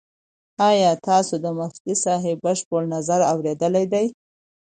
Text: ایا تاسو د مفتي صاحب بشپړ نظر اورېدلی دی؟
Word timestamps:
ایا 0.69 0.91
تاسو 1.07 1.33
د 1.43 1.45
مفتي 1.59 1.93
صاحب 2.03 2.37
بشپړ 2.45 2.81
نظر 2.95 3.19
اورېدلی 3.31 3.85
دی؟ 3.93 4.05